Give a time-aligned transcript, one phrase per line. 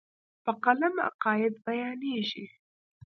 [0.43, 2.45] په قلم عقاید بیانېږي.